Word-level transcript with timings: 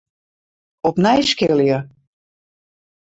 Opnij 0.89 1.21
skilje. 1.31 1.77